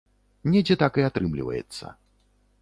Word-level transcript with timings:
Недзе 0.55 0.77
так 0.83 0.97
і 1.01 1.05
атрымліваецца. 1.09 1.93